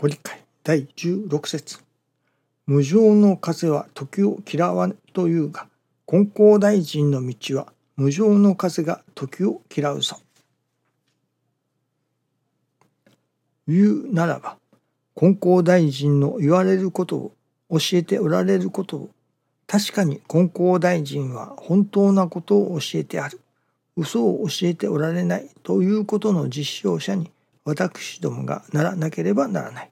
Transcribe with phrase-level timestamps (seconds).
[0.00, 1.78] ご理解第16節
[2.64, 5.66] 無常の風は時を嫌わぬというが
[6.06, 10.16] 金光大臣の道は無常の風が時を嫌うぞ。
[13.68, 14.56] 言うならば
[15.14, 17.32] 金光大臣の言われることを
[17.72, 19.10] 教えておられることを
[19.66, 23.38] 確かに金光大臣は本当なことを教えてある
[23.98, 27.30] 嘘を教えておられないということの実証者に
[27.64, 29.89] 私どもがならなければならない。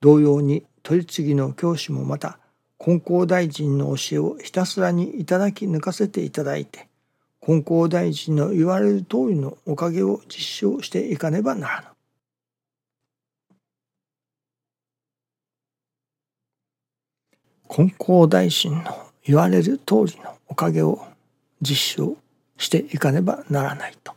[0.00, 2.38] 同様に取次の教師もまた
[2.78, 6.88] 金光大臣の教えをひたすらにいただき抜かせていただいて
[7.48, 11.86] 金光大臣の言われる通りのおかげを実証していかねばならぬ。
[17.68, 21.06] 金光大臣の言われる通りのおかげを
[21.60, 22.16] 実証
[22.56, 24.12] していかねばならないと。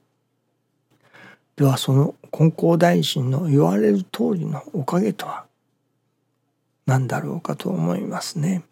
[1.55, 5.45] ではその金光大臣の言われる通りのおかげとは
[6.91, 8.63] 何だろうかと思いますね。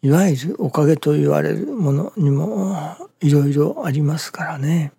[0.00, 2.74] いわゆるおかげと言われるものにも
[3.20, 4.92] いろいろありますからね。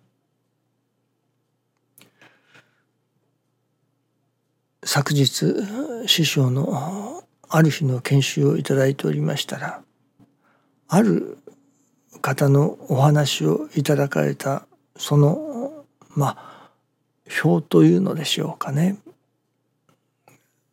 [4.84, 5.44] 昨日
[6.06, 9.82] 師匠のある日の研修をいただいておりましたら
[10.86, 11.38] ある
[12.22, 16.70] 方のお話をいただかれたそのまあ
[17.42, 18.98] 表というのでしょうかね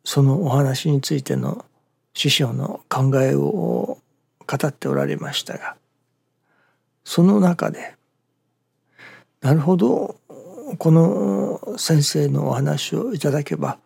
[0.04, 1.64] そのお話についての
[2.12, 3.98] 師匠の考えを
[4.46, 5.76] 語っておられましたが
[7.04, 7.94] その中で
[9.40, 10.16] なるほど
[10.78, 13.78] この先生のお話をいただけば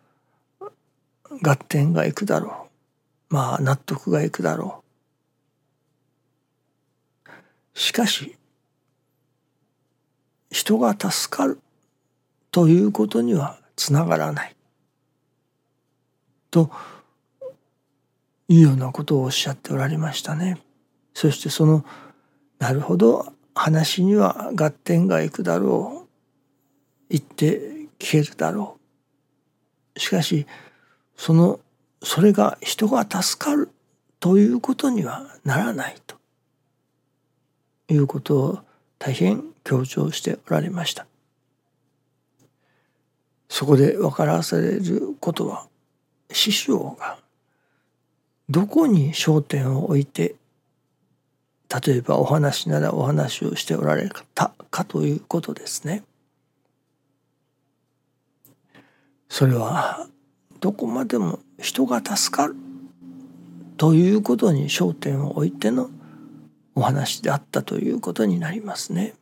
[1.41, 2.67] 合点がいくだろ
[3.29, 3.33] う。
[3.33, 4.83] まあ納得がいくだろ
[7.27, 7.29] う。
[7.77, 8.35] しかし
[10.49, 11.59] 人が助かる
[12.51, 14.55] ということにはつながらない。
[16.51, 16.71] と
[18.47, 20.57] いうようなことをおっしゃっておられましたね。
[21.13, 21.85] そしてその
[22.59, 26.09] なるほど話には合点がいくだろう
[27.09, 27.59] 言って
[27.99, 28.77] 聞けるだろ
[29.95, 30.45] うしかし
[31.17, 31.59] その
[32.01, 33.69] それが人が助かる
[34.19, 36.15] ということにはならないと
[37.89, 38.59] いうことを
[38.97, 41.05] 大変強調しておられました。
[43.49, 45.68] そこで分からされることは
[46.31, 47.17] 師匠が
[48.49, 50.35] どこに焦点を置いて
[51.85, 56.03] 例えばお話ならお話をしておられたかということですね。
[59.29, 60.07] それは
[60.59, 62.55] どこまでも人が助かる
[63.77, 65.91] ということに焦点を置いての
[66.73, 69.13] お話であったということになりますね。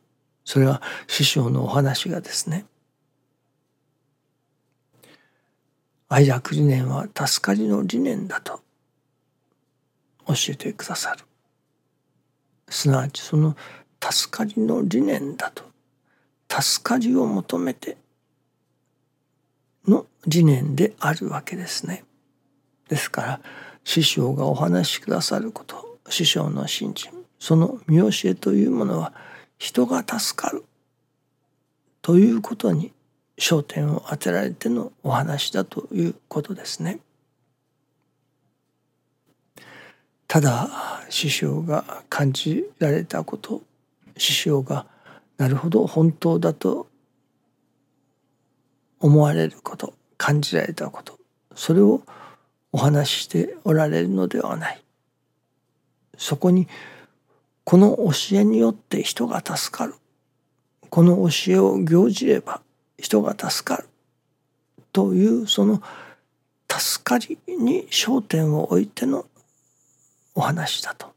[0.44, 2.64] それは師匠のお話がですね
[6.08, 8.60] 愛楽理念は助かりの理念だと
[10.26, 11.24] 教えてくださる
[12.68, 13.56] すなわちその
[14.00, 15.64] 助かりの理念だと
[16.48, 17.96] 助かりを求めて
[19.86, 22.04] の理念であるわけですね。
[22.88, 23.40] ですから
[23.84, 29.12] 師匠がお話しくださること師匠の信心その見教えというものは
[29.58, 30.64] 人が助かる
[32.02, 32.92] ということに
[33.38, 36.98] 焦点を当てられてのお話だということですね。
[40.26, 40.68] ただ
[41.08, 43.62] 師匠が感じられたこと
[44.18, 44.86] 師匠が
[45.38, 46.88] なるほど本当だと
[49.00, 51.18] 思われること感じられたこと
[51.54, 52.02] それを
[52.72, 54.82] お話ししておられるのではない
[56.18, 56.68] そこに
[57.64, 59.94] この教えによって人が助かる
[60.90, 62.60] この教えを行じれば
[62.98, 63.88] 人が助かる
[64.92, 65.82] というその
[66.70, 69.26] 助かりに焦点を置いての
[70.34, 71.12] お話だと。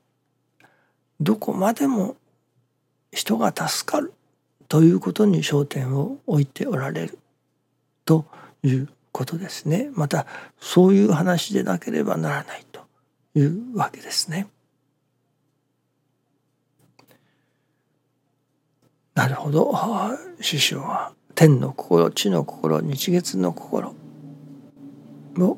[1.19, 2.15] どこまでも
[3.11, 4.13] 人が助かる
[4.67, 7.19] ということに焦点を置いておられる
[8.05, 8.25] と
[8.63, 9.89] いうことですね。
[9.93, 10.25] また
[10.59, 12.81] そういう話でなければならないと
[13.35, 14.47] いうわけですね。
[19.13, 19.71] なるほど
[20.39, 23.95] 師匠は天の心地の心日月の心
[25.39, 25.57] を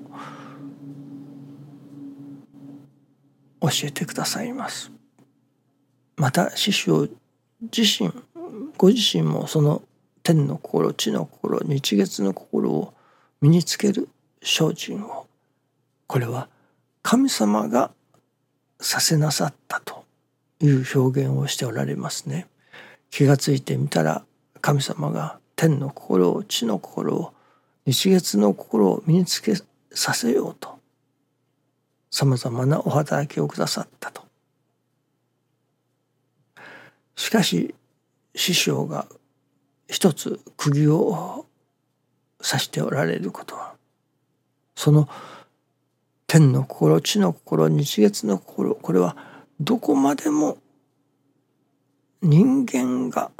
[3.59, 4.94] 教えてくださいます。
[6.15, 7.09] また師匠
[7.63, 8.13] 自身
[8.77, 9.81] ご自身もその
[10.24, 12.94] 天の心地の心日月の心を
[13.41, 14.07] 身につける
[14.41, 15.27] 精進を
[16.07, 16.47] これは
[17.01, 17.91] 神様が
[18.79, 20.06] させなさったと
[20.62, 22.47] いう表現をしておられますね。
[23.12, 24.24] 気がついてみたら
[24.62, 27.33] 神様が天の心を地の心を
[27.86, 29.54] 日月の心を身につけ
[29.94, 30.77] させようと
[32.12, 34.24] さまざまなお働きをくださったと。
[37.15, 37.74] しかし
[38.36, 39.07] 師匠が
[39.88, 41.45] 一つ釘を
[42.39, 43.75] 刺しておられることは
[44.75, 45.07] その
[46.27, 49.15] 天の心地の心日月の心これは
[49.62, 50.57] どこまでも
[52.21, 53.31] 人間が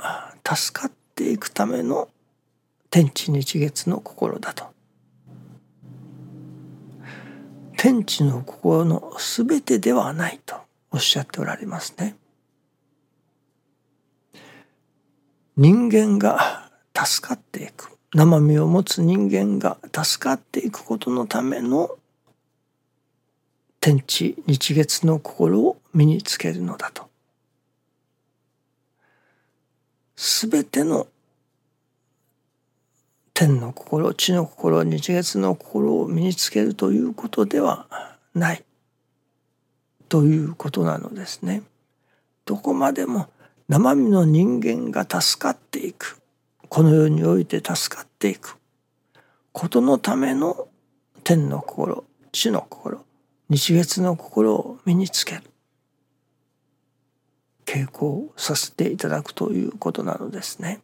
[0.48, 2.10] 助かっていくための
[2.90, 4.74] 天地日月の心だと
[7.78, 10.56] 天地の心の全てではないと
[10.92, 12.16] おっしゃっておられますね。
[15.58, 21.98] 人間が助かっていく生身を持つ人間が助かっていくことのための
[23.82, 27.10] 天地日月の心を身につけるのだと。
[30.16, 31.08] すべての
[33.34, 37.88] 天の心地の心日月の心を身につけるということでは
[38.36, 38.64] ない。
[40.08, 41.64] ということなのですね。
[42.46, 43.30] どこまでも
[43.68, 46.20] 生身の人間が助かっていく。
[46.70, 48.58] この世において助かっていく。
[49.52, 50.68] ことのための
[51.24, 53.04] 天の心地の心
[53.50, 55.44] 日月の心を身につける。
[57.74, 60.82] 稽古をさせていただくということなのですね。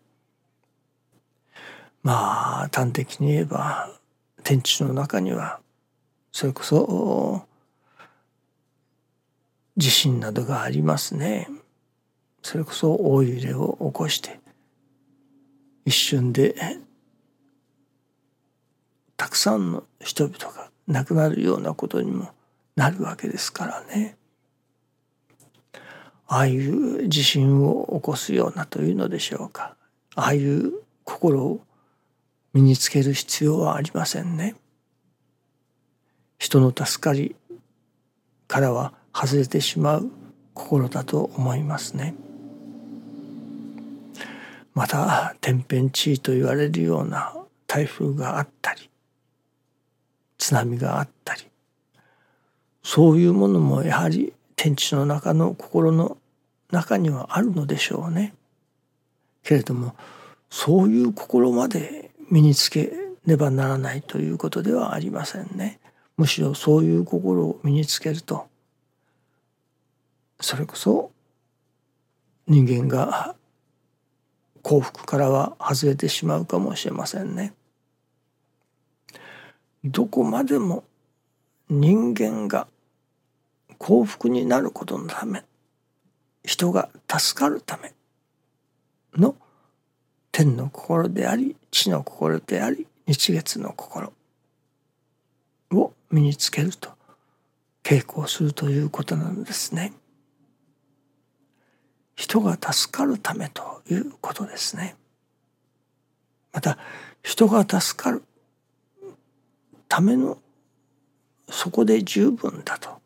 [2.02, 3.92] まあ端的に言えば
[4.44, 5.60] 天地の中には
[6.32, 7.46] それこそ
[9.78, 11.48] 地震などがありますね。
[12.42, 14.40] それこそ大揺れを起こして
[15.86, 16.56] 一瞬で
[19.16, 22.32] たくさんの人々が亡くなるようなことにも
[22.76, 24.19] なるわけですからね。
[26.32, 29.76] ああいう地震を起こすようなというのでしょうか。
[30.16, 30.74] ああいう
[31.04, 31.60] 心を
[32.54, 34.56] 身につける必要はありませんね。
[36.38, 37.36] 人の助かり
[38.48, 40.12] からは外れてしまう
[40.54, 42.14] 心だと思いますね。
[44.76, 47.34] また天変地異と言われるような
[47.66, 48.88] 台風があったり
[50.38, 51.42] 津波があったり
[52.84, 56.18] そういうものもやはり天地の中の心の
[56.72, 58.34] 中にはあるのでしょうね。
[59.44, 59.96] けれども
[60.50, 62.92] そういう心まで身につけ
[63.26, 65.80] ねばならないということではありませんね。
[66.18, 68.48] むしろそういう心を身につけると
[70.42, 71.12] それこそ
[72.48, 73.36] 人間が
[74.62, 77.54] 幸福からは外れてしまうかもしれませんね。
[79.84, 80.84] どこまでも
[81.70, 82.68] 人間が
[83.78, 85.46] 幸福になることのため
[86.50, 87.94] 人が助かるため
[89.16, 89.36] の
[90.32, 94.12] 天の心であり地の心であり日月の心
[95.70, 96.90] を身につけると
[97.84, 99.94] 稽古をするということなんですね。
[102.16, 104.96] 人が助かるためということですね。
[106.52, 106.80] また
[107.22, 108.24] 人が助かる
[109.88, 110.40] ための
[111.48, 113.00] そこで十分だと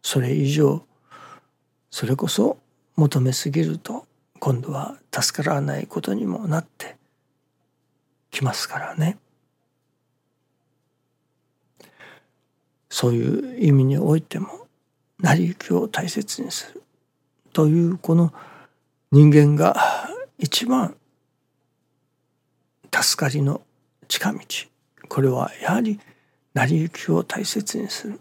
[0.00, 0.86] それ以上
[1.96, 2.58] それこそ
[2.96, 4.06] 求めすぎると
[4.38, 6.94] 今度は助からないことにもなって
[8.30, 9.16] きますからね。
[12.90, 14.66] そういう意味においても
[15.20, 16.82] 成り行きを大切にする
[17.54, 18.30] というこの
[19.10, 19.74] 人間が
[20.36, 20.98] 一番
[22.92, 23.62] 助かりの
[24.06, 24.40] 近道
[25.08, 25.98] これはやはり
[26.52, 28.20] 成り行きを大切にする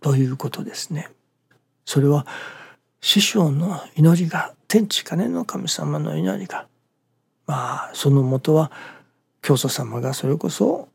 [0.00, 1.10] ということですね。
[1.84, 2.26] それは
[3.00, 6.66] 師匠の祈りが天地金の神様の祈りが
[7.46, 8.70] まあそのもとは
[9.42, 10.88] 教祖様がそれこそ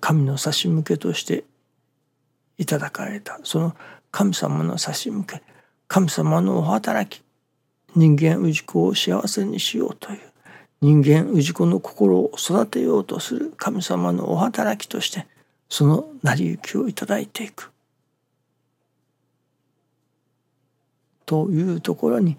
[0.00, 1.44] 神の差し向けとして
[2.58, 3.40] いただかれた。
[3.42, 3.74] その
[4.10, 5.42] 神様の差し向け
[5.88, 7.22] 神様のお働き
[7.94, 10.20] 人間氏子を幸せにしようという
[10.80, 15.26] 人間氏子の心を育てようとする神様のお働きとして
[15.68, 17.72] その成り行きをいただいていく。
[21.26, 22.38] というところに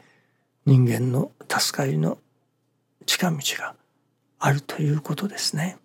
[0.65, 2.17] 人間の助かりの
[3.05, 3.75] 近道が
[4.39, 5.77] あるということですね。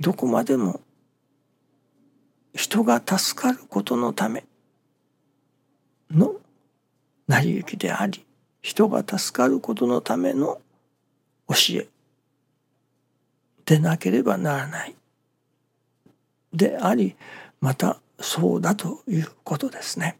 [0.00, 0.80] どこまでも
[2.54, 4.44] 人が助かることのため
[6.10, 6.34] の
[7.28, 8.24] 成り行きであり
[8.62, 10.60] 人が助かることのための
[11.48, 11.88] 教え
[13.64, 14.94] でなければならない
[16.52, 17.16] であり
[17.60, 20.19] またそうだということですね。